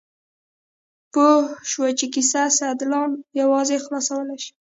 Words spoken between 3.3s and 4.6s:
یوازې خلاصولی شي.